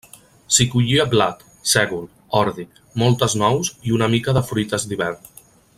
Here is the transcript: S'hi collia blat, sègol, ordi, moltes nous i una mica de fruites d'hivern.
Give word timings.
S'hi 0.55 0.65
collia 0.75 1.03
blat, 1.11 1.43
sègol, 1.73 2.07
ordi, 2.41 2.67
moltes 3.03 3.37
nous 3.43 3.73
i 3.91 3.95
una 3.99 4.09
mica 4.15 4.35
de 4.39 4.45
fruites 4.51 4.89
d'hivern. 4.93 5.31